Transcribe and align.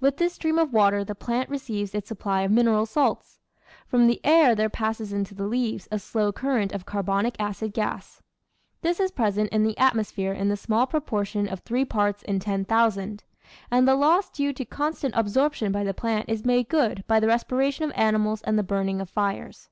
With 0.00 0.16
this 0.16 0.32
stream 0.32 0.58
of 0.58 0.72
water 0.72 1.04
the 1.04 1.14
plant 1.14 1.48
receives 1.48 1.94
its 1.94 2.08
sup 2.08 2.18
ply 2.18 2.40
of 2.42 2.50
mineral 2.50 2.86
salts. 2.86 3.38
From 3.86 4.08
the 4.08 4.20
air 4.26 4.56
there 4.56 4.68
passes 4.68 5.12
into 5.12 5.32
the 5.32 5.46
leaves 5.46 5.86
a 5.92 6.00
slow 6.00 6.32
current 6.32 6.72
of 6.72 6.84
carbonic 6.86 7.36
acid 7.38 7.72
gas. 7.72 8.20
This 8.82 8.98
is 8.98 9.12
present 9.12 9.48
in 9.50 9.62
the 9.62 9.74
atmo 9.76 10.04
sphere 10.04 10.32
in 10.32 10.48
the 10.48 10.56
small 10.56 10.88
proportion 10.88 11.46
of 11.46 11.60
three 11.60 11.84
parts 11.84 12.24
in 12.24 12.40
ten 12.40 12.64
thousand; 12.64 13.22
and 13.70 13.86
the 13.86 13.94
loss 13.94 14.28
due 14.28 14.52
to 14.54 14.64
constant 14.64 15.14
absorption 15.16 15.70
by 15.70 15.84
the 15.84 15.94
plant 15.94 16.28
is 16.28 16.44
made 16.44 16.68
good 16.68 17.04
by 17.06 17.20
the 17.20 17.28
respiration 17.28 17.84
of 17.84 17.92
animals 17.94 18.42
and 18.42 18.58
the 18.58 18.64
burning 18.64 19.00
of 19.00 19.08
fires. 19.08 19.68